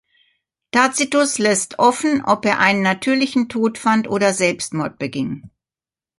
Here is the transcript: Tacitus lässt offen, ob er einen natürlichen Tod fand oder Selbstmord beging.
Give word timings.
Tacitus 0.71 1.37
lässt 1.37 1.77
offen, 1.77 2.23
ob 2.25 2.43
er 2.45 2.57
einen 2.57 2.81
natürlichen 2.81 3.49
Tod 3.49 3.77
fand 3.77 4.09
oder 4.09 4.33
Selbstmord 4.33 4.97
beging. 4.97 5.51